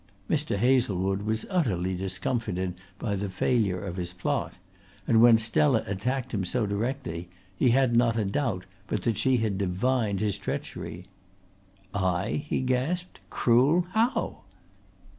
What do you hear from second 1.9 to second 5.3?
discomfited by the failure of his plot, and